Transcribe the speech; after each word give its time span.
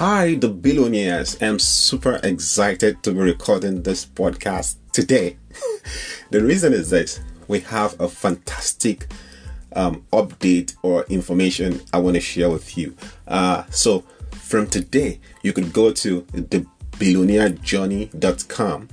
Hi, 0.00 0.34
the 0.34 0.48
billionaires. 0.48 1.36
I'm 1.42 1.58
super 1.58 2.18
excited 2.22 3.02
to 3.02 3.12
be 3.12 3.18
recording 3.18 3.82
this 3.82 4.06
podcast 4.06 4.76
today. 4.94 5.36
the 6.30 6.42
reason 6.42 6.72
is 6.72 6.88
this 6.88 7.20
we 7.48 7.60
have 7.60 8.00
a 8.00 8.08
fantastic 8.08 9.12
um, 9.76 10.06
update 10.10 10.74
or 10.82 11.04
information 11.10 11.82
I 11.92 11.98
want 11.98 12.14
to 12.14 12.20
share 12.22 12.48
with 12.48 12.78
you. 12.78 12.96
Uh, 13.28 13.64
so, 13.68 14.04
from 14.32 14.68
today, 14.68 15.20
you 15.42 15.52
could 15.52 15.70
go 15.70 15.92
to 15.92 16.22
thebillionairejourney.com 16.22 18.88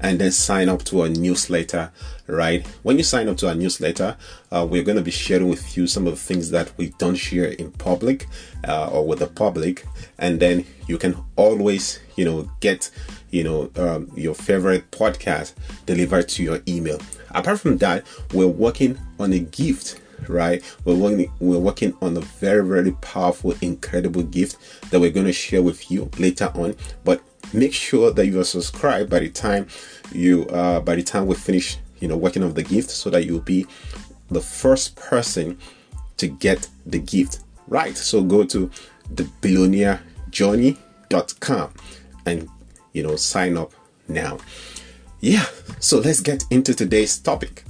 and 0.00 0.18
then 0.18 0.32
sign 0.32 0.68
up 0.68 0.82
to 0.84 1.02
our 1.02 1.08
newsletter, 1.08 1.92
right? 2.26 2.66
When 2.82 2.96
you 2.96 3.04
sign 3.04 3.28
up 3.28 3.36
to 3.38 3.48
our 3.48 3.54
newsletter, 3.54 4.16
uh, 4.50 4.66
we're 4.68 4.82
going 4.82 4.96
to 4.96 5.02
be 5.02 5.10
sharing 5.10 5.48
with 5.48 5.76
you 5.76 5.86
some 5.86 6.06
of 6.06 6.14
the 6.14 6.20
things 6.20 6.50
that 6.50 6.76
we 6.76 6.88
don't 6.98 7.14
share 7.14 7.46
in 7.46 7.70
public 7.72 8.26
uh, 8.66 8.90
or 8.90 9.06
with 9.06 9.20
the 9.20 9.26
public, 9.26 9.84
and 10.18 10.40
then 10.40 10.64
you 10.86 10.98
can 10.98 11.16
always, 11.36 12.00
you 12.16 12.24
know, 12.24 12.50
get, 12.60 12.90
you 13.30 13.44
know, 13.44 13.70
um, 13.76 14.10
your 14.14 14.34
favorite 14.34 14.90
podcast 14.90 15.54
delivered 15.86 16.28
to 16.30 16.42
your 16.42 16.60
email. 16.66 17.00
Apart 17.30 17.60
from 17.60 17.78
that, 17.78 18.04
we're 18.32 18.46
working 18.46 18.98
on 19.18 19.32
a 19.32 19.38
gift 19.38 20.00
right 20.28 20.62
we're 20.84 20.94
working 20.94 21.32
we're 21.40 21.58
working 21.58 21.96
on 22.02 22.14
a 22.16 22.20
very 22.20 22.62
very 22.66 22.92
powerful 23.00 23.54
incredible 23.62 24.22
gift 24.22 24.90
that 24.90 25.00
we're 25.00 25.10
going 25.10 25.26
to 25.26 25.32
share 25.32 25.62
with 25.62 25.90
you 25.90 26.10
later 26.18 26.50
on 26.54 26.74
but 27.04 27.22
make 27.52 27.72
sure 27.72 28.10
that 28.10 28.26
you 28.26 28.40
are 28.40 28.44
subscribed 28.44 29.08
by 29.10 29.20
the 29.20 29.28
time 29.28 29.66
you 30.12 30.46
uh, 30.46 30.80
by 30.80 30.94
the 30.94 31.02
time 31.02 31.26
we 31.26 31.34
finish 31.34 31.76
you 31.98 32.08
know 32.08 32.16
working 32.16 32.42
on 32.42 32.54
the 32.54 32.62
gift 32.62 32.88
so 32.90 33.10
that 33.10 33.26
you'll 33.26 33.40
be 33.40 33.66
the 34.30 34.40
first 34.40 34.96
person 34.96 35.58
to 36.16 36.28
get 36.28 36.68
the 36.86 36.98
gift. 36.98 37.40
Right 37.68 37.96
so 37.96 38.22
go 38.22 38.44
to 38.44 38.70
the 39.10 39.24
billionairejourney.com 39.24 41.74
and 42.26 42.48
you 42.92 43.02
know 43.02 43.16
sign 43.16 43.56
up 43.56 43.72
now. 44.08 44.38
Yeah 45.20 45.46
so 45.80 45.98
let's 45.98 46.20
get 46.20 46.44
into 46.50 46.74
today's 46.74 47.18
topic. 47.18 47.64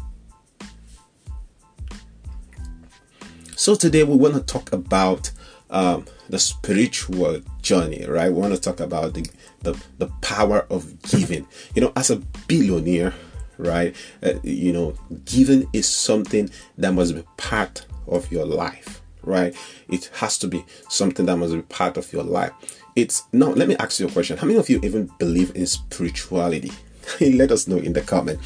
So 3.54 3.74
today 3.74 4.02
we 4.02 4.16
want 4.16 4.34
to 4.34 4.40
talk 4.40 4.72
about 4.72 5.30
um, 5.70 6.06
the 6.30 6.38
spiritual 6.38 7.40
journey, 7.60 8.06
right? 8.06 8.32
We 8.32 8.40
want 8.40 8.54
to 8.54 8.60
talk 8.60 8.80
about 8.80 9.14
the, 9.14 9.28
the, 9.62 9.80
the 9.98 10.06
power 10.20 10.66
of 10.70 11.00
giving. 11.02 11.46
You 11.74 11.82
know, 11.82 11.92
as 11.96 12.10
a 12.10 12.16
billionaire, 12.46 13.14
right? 13.58 13.94
Uh, 14.22 14.34
you 14.42 14.72
know, 14.72 14.94
giving 15.24 15.68
is 15.72 15.88
something 15.88 16.50
that 16.78 16.92
must 16.92 17.14
be 17.14 17.24
part 17.36 17.86
of 18.06 18.30
your 18.30 18.46
life, 18.46 19.02
right? 19.22 19.54
It 19.88 20.10
has 20.14 20.38
to 20.38 20.48
be 20.48 20.64
something 20.88 21.26
that 21.26 21.36
must 21.36 21.52
be 21.52 21.62
part 21.62 21.96
of 21.96 22.12
your 22.12 22.24
life. 22.24 22.52
It's 22.96 23.24
now, 23.32 23.48
let 23.48 23.68
me 23.68 23.76
ask 23.76 24.00
you 24.00 24.06
a 24.06 24.10
question. 24.10 24.36
How 24.36 24.46
many 24.46 24.58
of 24.58 24.68
you 24.68 24.80
even 24.82 25.10
believe 25.18 25.54
in 25.54 25.66
spirituality? 25.66 26.72
let 27.20 27.50
us 27.50 27.66
know 27.66 27.76
in 27.76 27.92
the 27.92 28.02
comment. 28.02 28.40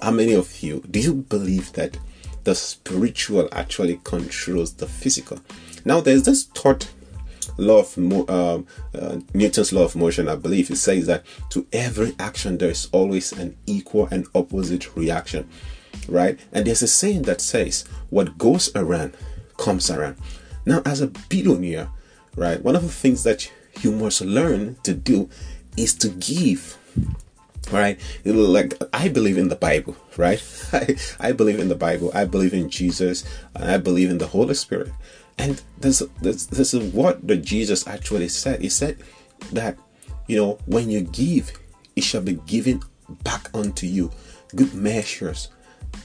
How 0.00 0.10
many 0.10 0.34
of 0.34 0.62
you 0.62 0.82
do 0.90 1.00
you 1.00 1.14
believe 1.14 1.72
that 1.72 1.98
the 2.44 2.54
spiritual 2.54 3.48
actually 3.52 4.00
controls 4.04 4.74
the 4.74 4.86
physical? 4.86 5.40
Now, 5.84 6.00
there's 6.00 6.24
this 6.24 6.44
thought 6.44 6.88
law 7.56 7.80
of 7.80 7.96
mo- 7.96 8.26
um, 8.28 8.66
uh, 8.94 9.18
Newton's 9.34 9.72
law 9.72 9.84
of 9.84 9.96
motion, 9.96 10.28
I 10.28 10.36
believe, 10.36 10.70
it 10.70 10.76
says 10.76 11.06
that 11.06 11.24
to 11.50 11.66
every 11.72 12.14
action 12.18 12.58
there 12.58 12.70
is 12.70 12.88
always 12.92 13.32
an 13.32 13.56
equal 13.66 14.08
and 14.10 14.26
opposite 14.34 14.94
reaction, 14.96 15.48
right? 16.08 16.38
And 16.52 16.66
there's 16.66 16.82
a 16.82 16.88
saying 16.88 17.22
that 17.22 17.40
says, 17.40 17.84
"What 18.10 18.38
goes 18.38 18.70
around 18.74 19.16
comes 19.56 19.90
around." 19.90 20.16
Now, 20.64 20.82
as 20.84 21.00
a 21.00 21.06
billionaire, 21.06 21.88
right, 22.36 22.62
one 22.62 22.76
of 22.76 22.82
the 22.82 22.88
things 22.88 23.22
that 23.24 23.50
you 23.80 23.92
must 23.92 24.20
learn 24.20 24.76
to 24.82 24.94
do 24.94 25.28
is 25.76 25.94
to 25.94 26.08
give 26.08 26.76
right? 27.70 28.00
Like 28.24 28.74
i 28.92 29.08
believe 29.08 29.36
in 29.36 29.48
the 29.48 29.56
bible 29.56 29.96
right? 30.16 30.42
I, 30.72 30.96
I 31.20 31.32
believe 31.32 31.58
in 31.60 31.68
the 31.68 31.74
bible. 31.74 32.10
I 32.14 32.24
believe 32.24 32.54
in 32.54 32.70
jesus. 32.70 33.24
And 33.54 33.70
i 33.70 33.76
believe 33.76 34.10
in 34.10 34.18
the 34.18 34.26
holy 34.26 34.54
spirit 34.54 34.90
and 35.38 35.62
this, 35.78 36.02
this, 36.20 36.46
this 36.46 36.74
is 36.74 36.92
what 36.92 37.26
the 37.26 37.36
Jesus 37.36 37.86
actually 37.86 38.28
said. 38.28 38.60
He 38.60 38.68
said 38.68 38.98
that, 39.52 39.78
you 40.26 40.36
know, 40.36 40.58
when 40.66 40.90
you 40.90 41.02
give, 41.02 41.52
it 41.96 42.02
shall 42.04 42.22
be 42.22 42.34
given 42.46 42.82
back 43.22 43.48
unto 43.54 43.86
you. 43.86 44.10
Good 44.54 44.74
measures, 44.74 45.48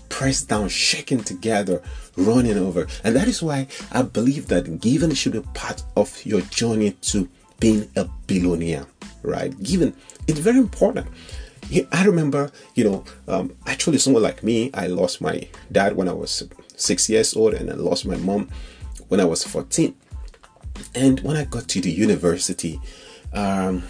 pressed 0.10 0.50
down, 0.50 0.70
shaken 0.70 1.20
together, 1.24 1.82
running 2.16 2.58
over. 2.58 2.88
And 3.04 3.16
that 3.16 3.28
is 3.28 3.42
why 3.42 3.68
I 3.92 4.04
believe 4.04 4.48
that 4.48 4.80
giving 4.80 5.14
should 5.14 5.34
be 5.34 5.42
part 5.54 5.84
of 5.96 6.24
your 6.26 6.42
journey 6.42 6.92
to 6.92 7.28
being 7.60 7.90
a 7.96 8.06
billionaire, 8.28 8.86
right? 9.24 9.58
Giving, 9.64 9.94
it's 10.28 10.40
very 10.40 10.60
important. 10.60 11.08
I 11.92 12.04
remember, 12.04 12.52
you 12.76 12.84
know, 12.84 13.04
um, 13.28 13.56
actually, 13.66 13.98
someone 13.98 14.22
like 14.22 14.44
me, 14.44 14.70
I 14.74 14.88
lost 14.88 15.22
my 15.22 15.48
dad 15.72 15.96
when 15.96 16.10
I 16.10 16.14
was 16.14 16.44
six 16.76 17.10
years 17.10 17.36
old, 17.36 17.54
and 17.54 17.72
I 17.72 17.76
lost 17.76 18.06
my 18.06 18.18
mom 18.18 18.50
when 19.08 19.20
I 19.20 19.26
was 19.26 19.44
14. 19.44 19.96
And 20.96 21.20
when 21.22 21.38
I 21.38 21.46
got 21.46 21.68
to 21.70 21.82
the 21.82 21.92
university, 21.92 22.80
um, 23.34 23.84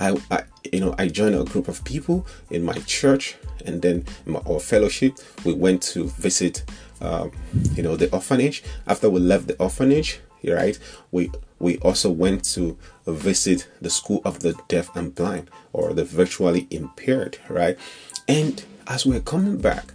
I, 0.00 0.16
I, 0.30 0.44
you 0.72 0.80
know 0.80 0.94
I 0.98 1.08
joined 1.08 1.34
a 1.34 1.44
group 1.44 1.68
of 1.68 1.84
people 1.84 2.26
in 2.50 2.64
my 2.64 2.74
church, 2.86 3.36
and 3.64 3.80
then 3.80 4.04
my, 4.26 4.40
our 4.40 4.60
fellowship. 4.60 5.18
We 5.44 5.52
went 5.54 5.82
to 5.94 6.08
visit, 6.08 6.64
um, 7.00 7.32
you 7.74 7.82
know, 7.82 7.96
the 7.96 8.10
orphanage. 8.12 8.62
After 8.86 9.08
we 9.08 9.20
left 9.20 9.46
the 9.46 9.56
orphanage, 9.58 10.20
right, 10.44 10.78
we 11.10 11.30
we 11.58 11.78
also 11.78 12.10
went 12.10 12.44
to 12.54 12.76
visit 13.06 13.68
the 13.80 13.90
school 13.90 14.20
of 14.24 14.40
the 14.40 14.54
deaf 14.68 14.94
and 14.96 15.14
blind, 15.14 15.48
or 15.72 15.92
the 15.92 16.04
virtually 16.04 16.66
impaired, 16.70 17.38
right. 17.48 17.78
And 18.26 18.64
as 18.88 19.06
we 19.06 19.12
we're 19.12 19.20
coming 19.20 19.58
back, 19.58 19.94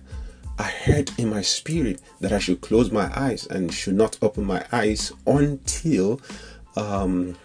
I 0.59 0.63
heard 0.63 1.11
in 1.17 1.29
my 1.29 1.41
spirit 1.41 2.01
that 2.19 2.31
I 2.31 2.39
should 2.39 2.61
close 2.61 2.91
my 2.91 3.11
eyes 3.15 3.45
and 3.47 3.71
should 3.73 3.95
not 3.95 4.17
open 4.21 4.43
my 4.45 4.65
eyes 4.71 5.11
until 5.25 6.19
um, 6.75 7.35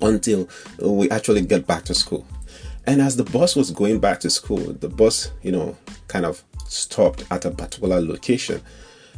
until 0.00 0.48
we 0.80 1.10
actually 1.10 1.42
get 1.42 1.66
back 1.66 1.84
to 1.84 1.94
school. 1.94 2.26
And 2.86 3.00
as 3.00 3.16
the 3.16 3.24
bus 3.24 3.54
was 3.54 3.70
going 3.70 4.00
back 4.00 4.20
to 4.20 4.30
school, 4.30 4.58
the 4.58 4.88
bus, 4.88 5.30
you 5.42 5.52
know, 5.52 5.76
kind 6.08 6.26
of 6.26 6.42
stopped 6.66 7.24
at 7.30 7.44
a 7.44 7.50
particular 7.50 8.00
location. 8.00 8.60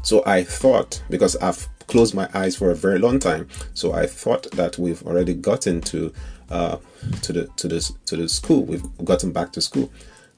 So 0.03 0.23
I 0.27 0.45
thought, 0.45 1.03
because 1.09 1.37
I've 1.37 1.67
closed 1.87 2.15
my 2.15 2.29
eyes 2.35 2.57
for 2.57 2.71
a 2.71 2.75
very 2.75 2.99
long 2.99 3.19
time, 3.19 3.49
so 3.73 3.93
I 3.93 4.07
thought 4.07 4.51
that 4.53 4.77
we've 4.79 5.03
already 5.07 5.35
gotten 5.35 5.81
to 5.83 6.13
uh, 6.51 6.77
to 7.23 7.33
the 7.33 7.47
to 7.57 7.69
the 7.69 7.93
to 8.07 8.17
the 8.17 8.29
school. 8.29 8.65
We've 8.65 8.85
gotten 9.05 9.33
back 9.33 9.53
to 9.53 9.63
school, 9.63 9.91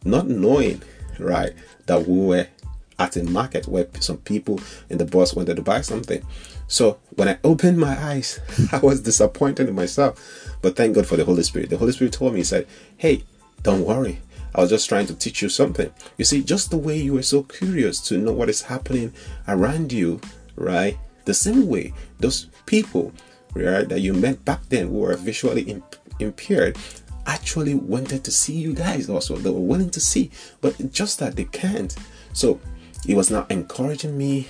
not 0.04 0.28
knowing, 0.28 0.82
right, 1.18 1.52
that 1.86 2.06
we 2.06 2.18
were 2.20 2.46
at 2.98 3.16
a 3.16 3.24
market 3.24 3.68
where 3.68 3.86
some 4.00 4.18
people 4.18 4.60
in 4.88 4.98
the 4.98 5.04
bus 5.04 5.34
wanted 5.34 5.56
to 5.56 5.62
buy 5.62 5.80
something. 5.80 6.24
So 6.68 6.98
when 7.14 7.28
I 7.28 7.38
opened 7.44 7.78
my 7.78 7.98
eyes, 7.98 8.40
I 8.72 8.78
was 8.78 9.00
disappointed 9.00 9.68
in 9.68 9.74
myself. 9.74 10.56
But 10.62 10.76
thank 10.76 10.94
God 10.94 11.06
for 11.06 11.16
the 11.16 11.24
Holy 11.24 11.42
Spirit. 11.42 11.70
The 11.70 11.76
Holy 11.76 11.92
Spirit 11.92 12.12
told 12.12 12.32
me, 12.32 12.40
He 12.40 12.44
said, 12.44 12.66
Hey, 12.96 13.24
don't 13.62 13.84
worry. 13.84 14.20
I 14.54 14.60
was 14.60 14.70
just 14.70 14.88
trying 14.88 15.06
to 15.06 15.14
teach 15.14 15.42
you 15.42 15.50
something. 15.50 15.92
You 16.16 16.24
see, 16.24 16.42
just 16.42 16.70
the 16.70 16.78
way 16.78 16.96
you 16.96 17.12
were 17.12 17.22
so 17.22 17.42
curious 17.42 18.00
to 18.08 18.16
know 18.16 18.32
what 18.32 18.48
is 18.48 18.62
happening 18.62 19.12
around 19.46 19.92
you, 19.92 20.20
right? 20.56 20.96
The 21.26 21.34
same 21.34 21.66
way 21.66 21.92
those 22.20 22.46
people, 22.64 23.12
right, 23.54 23.86
that 23.88 24.00
you 24.00 24.14
met 24.14 24.44
back 24.46 24.62
then 24.70 24.88
who 24.88 25.00
were 25.00 25.16
visually 25.16 25.62
imp- 25.62 25.96
impaired 26.20 26.78
actually 27.26 27.74
wanted 27.74 28.24
to 28.24 28.30
see 28.30 28.54
you 28.54 28.72
guys 28.72 29.10
also. 29.10 29.36
They 29.36 29.50
were 29.50 29.60
willing 29.60 29.90
to 29.90 30.00
see, 30.00 30.30
but 30.60 30.92
just 30.92 31.18
that 31.18 31.36
they 31.36 31.44
can't. 31.44 31.94
So 32.32 32.60
he 33.06 33.14
was 33.14 33.30
now 33.30 33.46
encouraging 33.48 34.16
me 34.18 34.48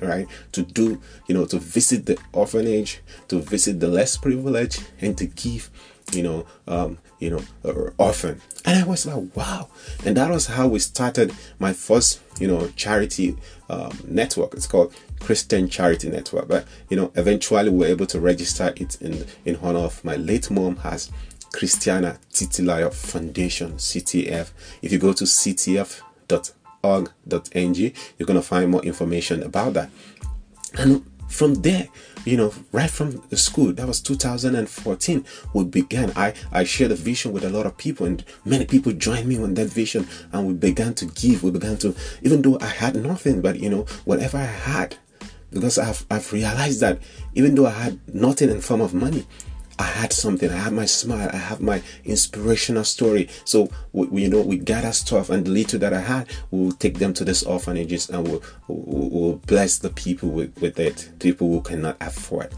right 0.00 0.26
to 0.52 0.62
do 0.62 1.00
you 1.26 1.34
know 1.34 1.46
to 1.46 1.58
visit 1.58 2.06
the 2.06 2.18
orphanage 2.32 3.00
to 3.28 3.40
visit 3.40 3.80
the 3.80 3.88
less 3.88 4.16
privileged 4.16 4.84
and 5.00 5.16
to 5.16 5.26
give 5.26 5.70
you 6.12 6.22
know 6.22 6.46
um 6.68 6.98
you 7.18 7.30
know 7.30 7.42
uh, 7.64 7.90
orphan. 7.98 8.40
And 8.66 8.82
i 8.82 8.86
was 8.86 9.06
like 9.06 9.34
wow. 9.34 9.68
And 10.04 10.16
that 10.16 10.30
was 10.30 10.46
how 10.46 10.68
we 10.68 10.78
started 10.78 11.32
my 11.58 11.72
first 11.72 12.20
you 12.38 12.46
know 12.46 12.68
charity 12.76 13.36
um, 13.70 13.98
network. 14.06 14.54
It's 14.54 14.66
called 14.66 14.94
christian 15.20 15.68
charity 15.68 16.10
network. 16.10 16.48
But 16.48 16.66
you 16.90 16.96
know 16.96 17.12
eventually 17.14 17.70
we 17.70 17.78
were 17.78 17.86
able 17.86 18.06
to 18.06 18.20
register 18.20 18.72
it 18.76 19.00
in 19.00 19.26
in 19.44 19.56
honor 19.62 19.80
of 19.80 20.04
my 20.04 20.16
late 20.16 20.50
mom 20.50 20.76
has 20.76 21.10
christiana 21.52 22.18
titilayo 22.32 22.92
foundation 22.92 23.74
ctf 23.74 24.50
if 24.82 24.90
you 24.90 24.98
go 24.98 25.12
to 25.12 25.22
ctf.com 25.22 26.63
org.ng. 26.84 27.74
You're 27.76 28.26
going 28.26 28.38
to 28.38 28.42
find 28.42 28.70
more 28.70 28.82
information 28.84 29.42
about 29.42 29.74
that. 29.74 29.90
And 30.76 31.04
from 31.28 31.54
there, 31.54 31.88
you 32.24 32.36
know, 32.36 32.52
right 32.72 32.90
from 32.90 33.22
the 33.28 33.36
school, 33.36 33.72
that 33.72 33.86
was 33.86 34.00
2014, 34.00 35.24
we 35.52 35.64
began. 35.64 36.12
I, 36.16 36.34
I 36.52 36.64
shared 36.64 36.92
a 36.92 36.94
vision 36.94 37.32
with 37.32 37.44
a 37.44 37.50
lot 37.50 37.66
of 37.66 37.76
people, 37.76 38.06
and 38.06 38.24
many 38.44 38.64
people 38.64 38.92
joined 38.92 39.26
me 39.26 39.42
on 39.42 39.54
that 39.54 39.66
vision, 39.66 40.06
and 40.32 40.46
we 40.46 40.54
began 40.54 40.94
to 40.94 41.06
give. 41.06 41.42
We 41.42 41.50
began 41.50 41.76
to, 41.78 41.94
even 42.22 42.42
though 42.42 42.58
I 42.60 42.66
had 42.66 42.96
nothing, 42.96 43.42
but 43.42 43.58
you 43.60 43.68
know, 43.68 43.82
whatever 44.04 44.38
I 44.38 44.44
had, 44.44 44.96
because 45.50 45.78
I've, 45.78 46.06
I've 46.10 46.32
realized 46.32 46.80
that 46.80 46.98
even 47.34 47.54
though 47.54 47.66
I 47.66 47.70
had 47.70 48.14
nothing 48.14 48.50
in 48.50 48.60
form 48.60 48.80
of 48.80 48.94
money, 48.94 49.26
I 49.78 49.84
had 49.84 50.12
something. 50.12 50.50
I 50.50 50.56
have 50.56 50.72
my 50.72 50.86
smile. 50.86 51.30
I 51.32 51.36
have 51.36 51.60
my 51.60 51.82
inspirational 52.04 52.84
story. 52.84 53.28
So 53.44 53.68
we, 53.92 54.22
you 54.22 54.28
know, 54.28 54.40
we 54.40 54.58
gather 54.58 54.92
stuff, 54.92 55.30
and 55.30 55.44
the 55.44 55.50
little 55.50 55.78
that 55.80 55.92
I 55.92 56.00
had, 56.00 56.28
we'll 56.50 56.72
take 56.72 56.98
them 56.98 57.12
to 57.14 57.24
this 57.24 57.42
orphanages, 57.42 58.08
and 58.08 58.26
we'll, 58.26 58.42
we'll 58.68 59.36
bless 59.46 59.78
the 59.78 59.90
people 59.90 60.28
with, 60.28 60.60
with 60.60 60.78
it. 60.78 61.10
People 61.18 61.48
who 61.48 61.60
cannot 61.60 61.96
afford. 62.00 62.54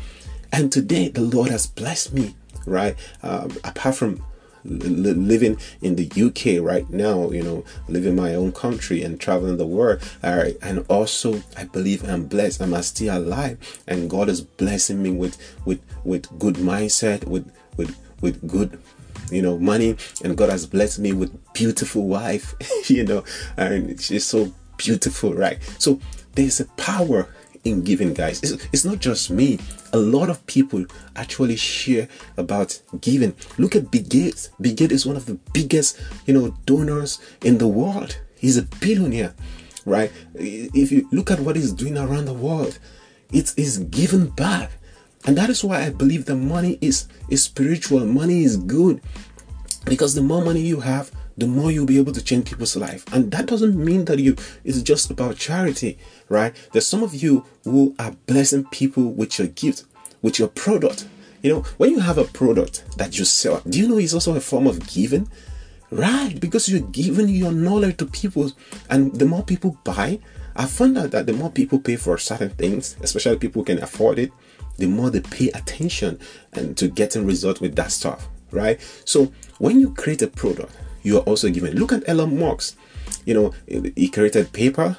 And 0.53 0.71
today, 0.71 1.09
the 1.09 1.23
Lord 1.23 1.51
has 1.51 1.67
blessed 1.67 2.13
me. 2.13 2.35
Right, 2.67 2.97
um, 3.23 3.57
apart 3.63 3.95
from 3.95 4.25
living 4.67 5.59
in 5.81 5.97
the 5.97 6.11
UK 6.17 6.63
right 6.65 6.89
now, 6.91 7.31
you 7.31 7.43
know, 7.43 7.65
living 7.89 8.17
my 8.17 8.35
own 8.35 8.53
country 8.53 9.03
and 9.03 9.21
traveling 9.21 9.57
the 9.57 9.67
world. 9.67 10.03
All 10.23 10.37
right. 10.37 10.57
And 10.63 10.85
also 10.89 11.43
I 11.57 11.65
believe 11.65 12.09
I'm 12.09 12.27
blessed. 12.27 12.61
I'm 12.61 12.81
still 12.83 13.17
alive 13.17 13.59
and 13.87 14.11
God 14.11 14.29
is 14.29 14.41
blessing 14.41 15.03
me 15.03 15.11
with 15.11 15.37
with 15.65 15.81
with 16.05 16.39
good 16.39 16.57
mindset, 16.57 17.25
with 17.25 17.51
with 17.77 17.97
with 18.21 18.47
good 18.49 18.79
you 19.31 19.43
know 19.43 19.59
money 19.59 19.97
and 20.23 20.37
god 20.37 20.49
has 20.49 20.67
blessed 20.67 20.99
me 20.99 21.13
with 21.13 21.37
beautiful 21.53 22.07
wife 22.07 22.55
you 22.89 23.05
know 23.05 23.25
and 23.57 24.01
she's 24.01 24.25
so 24.25 24.53
beautiful 24.77 25.35
right 25.35 25.59
so 25.79 25.99
there's 26.35 26.61
a 26.61 26.65
power 26.77 27.29
in 27.67 27.83
giving, 27.83 28.15
guys. 28.15 28.43
It's, 28.43 28.69
it's 28.73 28.85
not 28.85 28.99
just 28.99 29.31
me. 29.31 29.59
A 29.93 29.99
lot 29.99 30.31
of 30.31 30.45
people 30.47 30.85
actually 31.15 31.57
share 31.57 32.09
about 32.37 32.81
giving. 33.01 33.35
Look 33.59 33.77
at 33.77 33.91
Bill 33.91 34.03
Gates. 34.03 34.51
Bill 34.61 34.75
Gates 34.75 34.93
is 34.93 35.07
one 35.07 35.17
of 35.17 35.27
the 35.27 35.35
biggest, 35.53 36.01
you 36.27 36.35
know, 36.35 36.57
donors 36.65 37.21
in 37.43 37.59
the 37.59 37.69
world. 37.69 38.19
He's 38.37 38.57
a 38.57 38.63
billionaire, 38.63 39.35
right? 39.85 40.13
If 40.35 40.93
you 40.93 41.09
look 41.13 41.31
at 41.31 41.41
what 41.41 41.57
he's 41.57 41.73
doing 41.73 41.97
around 41.99 42.27
the 42.27 42.35
world, 42.35 42.79
it 43.33 43.53
is 43.57 43.79
giving 43.79 44.29
back. 44.29 44.71
And 45.27 45.37
that 45.37 45.51
is 45.51 45.65
why 45.65 45.83
I 45.83 45.91
believe 45.91 46.27
the 46.27 46.37
money 46.37 46.79
is, 46.81 47.09
is 47.29 47.43
spiritual. 47.43 48.05
Money 48.07 48.45
is 48.45 48.57
good. 48.57 49.01
Because 49.85 50.15
the 50.15 50.23
more 50.23 50.45
money 50.45 50.61
you 50.61 50.81
have, 50.81 51.11
the 51.37 51.47
more 51.47 51.71
you'll 51.71 51.87
be 51.87 51.99
able 51.99 52.13
to 52.13 52.23
change 52.23 52.49
people's 52.49 52.77
life. 52.77 53.05
And 53.13 53.31
that 53.33 53.47
doesn't 53.47 53.77
mean 53.77 54.07
that 54.07 54.19
you 54.19 54.37
it's 54.65 54.83
just 54.83 55.11
about 55.11 55.37
charity, 55.37 55.99
right? 56.29 56.55
There's 56.73 56.87
some 56.87 57.03
of 57.03 57.15
you 57.15 57.45
who 57.65 57.95
are 57.99 58.13
blessing 58.27 58.65
people 58.67 59.13
with 59.13 59.39
your 59.39 59.49
gift, 59.49 59.85
with 60.23 60.39
your 60.39 60.49
product. 60.49 61.09
You 61.43 61.53
know, 61.53 61.61
when 61.77 61.91
you 61.91 62.01
have 62.01 62.19
a 62.19 62.25
product 62.25 62.85
that 62.97 63.19
you 63.19 63.25
sell, 63.25 63.61
do 63.69 63.79
you 63.79 63.89
know 63.89 63.99
it's 63.99 64.15
also 64.15 64.35
a 64.35 64.41
form 64.41 64.67
of 64.67 64.87
giving? 64.89 65.29
Right, 65.91 66.41
because 66.41 66.69
you're 66.69 66.81
giving 66.81 67.29
your 67.29 67.53
knowledge 67.53 67.99
to 67.99 68.07
people, 68.07 68.51
and 68.91 69.15
the 69.15 69.25
more 69.25 69.45
people 69.45 69.79
buy, 69.85 70.19
I 70.57 70.67
found 70.67 70.99
out 70.99 71.13
that 71.13 71.27
the 71.27 71.33
more 71.33 71.51
people 71.51 71.79
pay 71.79 71.95
for 71.97 72.19
certain 72.19 72.51
things, 72.51 72.97
especially 73.03 73.37
people 73.37 73.63
who 73.63 73.67
can 73.67 73.83
afford 73.83 74.19
it, 74.19 74.33
the 74.79 74.87
more 74.87 75.11
they 75.11 75.21
pay 75.21 75.51
attention 75.51 76.19
and 76.55 76.77
to 76.79 76.89
getting 76.89 77.27
results 77.27 77.61
with 77.61 77.77
that 77.77 77.93
stuff, 77.93 78.29
right? 78.51 78.81
So 79.05 79.33
when 79.59 79.79
you 79.79 79.95
create 79.95 80.23
a 80.23 80.27
product, 80.27 80.75
you 81.07 81.19
are 81.19 81.23
also 81.23 81.49
given. 81.49 81.77
Look 81.77 81.93
at 81.93 82.07
Elon 82.09 82.39
Musk. 82.39 82.77
You 83.25 83.35
know, 83.35 83.55
he 83.95 84.09
created 84.09 84.53
PayPal. 84.53 84.99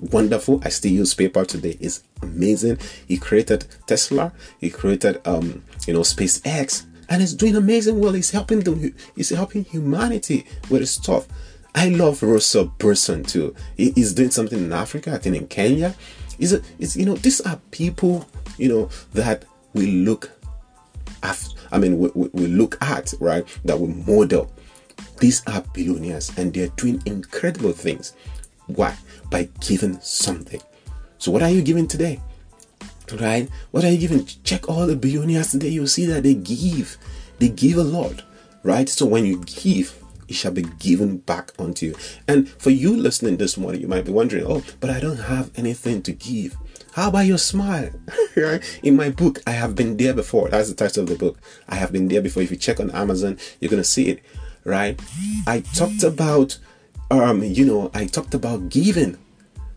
Wonderful. 0.00 0.62
I 0.64 0.68
still 0.68 0.92
use 0.92 1.14
PayPal 1.16 1.48
today. 1.48 1.76
It's 1.80 2.04
amazing. 2.22 2.78
He 3.08 3.18
created 3.18 3.66
Tesla. 3.88 4.32
He 4.60 4.70
created 4.70 5.20
um, 5.26 5.64
you 5.86 5.94
know, 5.94 6.00
SpaceX. 6.00 6.86
And 7.08 7.20
it's 7.20 7.34
doing 7.34 7.56
amazing 7.56 7.98
well. 7.98 8.12
He's 8.12 8.30
helping 8.30 8.60
them, 8.60 8.94
he's 9.16 9.30
helping 9.30 9.64
humanity 9.64 10.46
with 10.70 10.82
his 10.82 10.92
stuff. 10.92 11.26
I 11.74 11.88
love 11.88 12.22
Russell 12.22 12.66
Brunson 12.78 13.24
too. 13.24 13.54
He, 13.76 13.90
he's 13.90 14.12
doing 14.12 14.30
something 14.30 14.58
in 14.58 14.72
Africa, 14.72 15.12
I 15.12 15.18
think 15.18 15.34
in 15.34 15.48
Kenya. 15.48 15.96
Is 16.38 16.52
it? 16.52 16.62
It's 16.78 16.96
you 16.96 17.04
know, 17.04 17.14
these 17.14 17.40
are 17.40 17.58
people, 17.72 18.28
you 18.58 18.68
know, 18.68 18.90
that 19.14 19.44
we 19.74 19.86
look 19.86 20.30
after. 21.24 21.56
I 21.72 21.78
mean, 21.78 21.98
we, 21.98 22.10
we, 22.14 22.28
we 22.32 22.46
look 22.46 22.78
at, 22.80 23.12
right? 23.18 23.44
That 23.64 23.80
we 23.80 23.88
model. 23.88 24.52
These 25.20 25.42
are 25.46 25.62
billionaires 25.72 26.32
and 26.36 26.52
they're 26.52 26.68
doing 26.68 27.02
incredible 27.06 27.72
things. 27.72 28.14
Why? 28.66 28.96
By 29.30 29.48
giving 29.60 30.00
something. 30.00 30.60
So, 31.18 31.32
what 31.32 31.42
are 31.42 31.50
you 31.50 31.62
giving 31.62 31.88
today? 31.88 32.20
Right? 33.20 33.48
What 33.70 33.84
are 33.84 33.90
you 33.90 33.98
giving? 33.98 34.24
Check 34.44 34.68
all 34.68 34.86
the 34.86 34.94
billionaires 34.94 35.50
today. 35.50 35.68
You'll 35.68 35.86
see 35.86 36.06
that 36.06 36.22
they 36.22 36.34
give. 36.34 36.96
They 37.38 37.48
give 37.48 37.78
a 37.78 37.82
lot. 37.82 38.22
Right? 38.62 38.88
So, 38.88 39.06
when 39.06 39.24
you 39.24 39.42
give, 39.46 40.00
it 40.28 40.34
shall 40.34 40.52
be 40.52 40.62
given 40.78 41.18
back 41.18 41.52
unto 41.58 41.86
you. 41.86 41.96
And 42.28 42.48
for 42.48 42.70
you 42.70 42.96
listening 42.96 43.38
this 43.38 43.56
morning, 43.56 43.80
you 43.80 43.88
might 43.88 44.04
be 44.04 44.12
wondering, 44.12 44.44
oh, 44.46 44.62
but 44.78 44.90
I 44.90 45.00
don't 45.00 45.16
have 45.16 45.50
anything 45.56 46.02
to 46.02 46.12
give. 46.12 46.56
How 46.92 47.08
about 47.08 47.26
your 47.26 47.38
smile? 47.38 47.90
In 48.82 48.96
my 48.96 49.10
book, 49.10 49.40
I 49.46 49.52
have 49.52 49.74
been 49.74 49.96
there 49.96 50.14
before. 50.14 50.48
That's 50.50 50.68
the 50.68 50.74
title 50.74 51.04
of 51.04 51.08
the 51.08 51.16
book. 51.16 51.38
I 51.68 51.76
have 51.76 51.92
been 51.92 52.08
there 52.08 52.20
before. 52.20 52.42
If 52.42 52.50
you 52.50 52.56
check 52.56 52.78
on 52.78 52.90
Amazon, 52.90 53.38
you're 53.60 53.70
going 53.70 53.82
to 53.82 53.88
see 53.88 54.08
it 54.08 54.22
right? 54.68 55.00
I 55.46 55.60
talked 55.60 56.02
about, 56.02 56.58
um, 57.10 57.42
you 57.42 57.64
know, 57.64 57.90
I 57.94 58.06
talked 58.06 58.34
about 58.34 58.68
giving. 58.68 59.18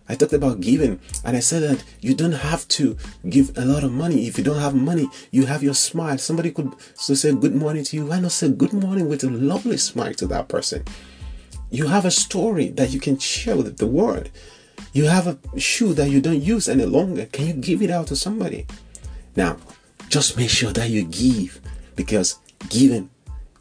I 0.09 0.15
talked 0.15 0.33
about 0.33 0.59
giving, 0.59 0.99
and 1.23 1.37
I 1.37 1.39
said 1.39 1.63
that 1.63 1.85
you 2.01 2.13
don't 2.13 2.33
have 2.33 2.67
to 2.69 2.97
give 3.29 3.57
a 3.57 3.63
lot 3.63 3.85
of 3.85 3.93
money. 3.93 4.27
If 4.27 4.37
you 4.37 4.43
don't 4.43 4.59
have 4.59 4.75
money, 4.75 5.07
you 5.31 5.45
have 5.45 5.63
your 5.63 5.73
smile. 5.73 6.17
Somebody 6.17 6.51
could 6.51 6.73
so 6.95 7.13
say 7.13 7.33
good 7.33 7.55
morning 7.55 7.85
to 7.85 7.95
you. 7.95 8.05
Why 8.07 8.19
not 8.19 8.33
say 8.33 8.49
good 8.49 8.73
morning 8.73 9.07
with 9.07 9.23
a 9.23 9.29
lovely 9.29 9.77
smile 9.77 10.13
to 10.15 10.27
that 10.27 10.49
person? 10.49 10.83
You 11.69 11.87
have 11.87 12.03
a 12.03 12.11
story 12.11 12.67
that 12.71 12.91
you 12.91 12.99
can 12.99 13.17
share 13.19 13.55
with 13.55 13.77
the 13.77 13.87
world. 13.87 14.29
You 14.91 15.05
have 15.05 15.27
a 15.27 15.37
shoe 15.57 15.93
that 15.93 16.09
you 16.09 16.19
don't 16.19 16.41
use 16.41 16.67
any 16.67 16.83
longer. 16.83 17.25
Can 17.27 17.47
you 17.47 17.53
give 17.53 17.81
it 17.81 17.89
out 17.89 18.07
to 18.07 18.15
somebody? 18.17 18.67
Now, 19.37 19.55
just 20.09 20.35
make 20.35 20.49
sure 20.49 20.73
that 20.73 20.89
you 20.89 21.03
give 21.05 21.61
because 21.95 22.39
giving 22.67 23.09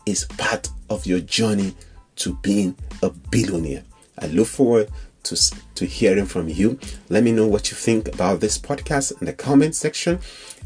is 0.04 0.24
part 0.36 0.68
of 0.90 1.06
your 1.06 1.20
journey 1.20 1.74
to 2.16 2.34
being 2.42 2.76
a 3.02 3.08
billionaire. 3.08 3.84
I 4.18 4.26
look 4.26 4.48
forward 4.48 4.90
to, 5.22 5.36
to 5.76 5.86
hearing 5.86 6.26
from 6.26 6.48
you. 6.48 6.78
Let 7.08 7.22
me 7.22 7.32
know 7.32 7.46
what 7.46 7.70
you 7.70 7.76
think 7.76 8.08
about 8.08 8.40
this 8.40 8.58
podcast 8.58 9.18
in 9.20 9.26
the 9.26 9.32
comment 9.32 9.74
section. 9.74 10.18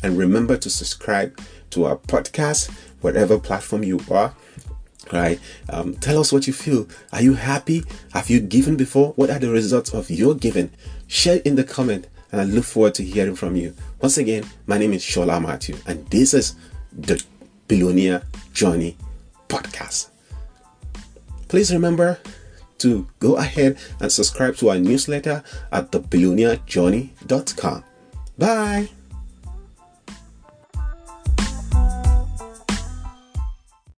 And 0.03 0.19
remember 0.19 0.57
to 0.57 0.71
subscribe 0.71 1.41
to 1.71 1.85
our 1.85 1.97
podcast, 1.97 2.71
whatever 3.01 3.39
platform 3.39 3.85
you 3.85 4.01
are. 4.11 4.35
Right? 5.13 5.39
Um, 5.69 5.95
tell 5.95 6.19
us 6.19 6.33
what 6.33 6.47
you 6.47 6.53
feel. 6.53 6.89
Are 7.13 7.23
you 7.23 7.35
happy? 7.35 7.85
Have 8.13 8.31
you 8.31 8.41
given 8.41 8.77
before? 8.77 9.13
What 9.13 9.31
are 9.31 9.39
the 9.39 9.51
results 9.51 9.93
of 9.93 10.11
your 10.11 10.35
giving? 10.35 10.71
Share 11.09 11.41
in 11.45 11.57
the 11.57 11.65
comment, 11.65 12.09
and 12.33 12.41
I 12.41 12.45
look 12.45 12.65
forward 12.65 12.95
to 12.95 13.05
hearing 13.05 13.37
from 13.37 13.55
you. 13.55 13.75
Once 14.01 14.17
again, 14.17 14.45
my 14.67 14.79
name 14.79 14.95
is 14.95 15.03
Shola 15.03 15.43
Matthew, 15.43 15.77
and 15.87 16.07
this 16.09 16.33
is 16.33 16.57
the 16.91 17.23
Billionaire 17.69 18.23
Journey 18.55 18.97
podcast. 19.49 20.09
Please 21.55 21.71
remember 21.73 22.19
to 22.79 23.07
go 23.21 23.37
ahead 23.37 23.79
and 24.01 24.11
subscribe 24.11 24.57
to 24.57 24.71
our 24.71 24.79
newsletter 24.81 25.45
at 25.71 25.93
thebillionairejourney.com. 25.93 27.85
Bye. 28.37 28.89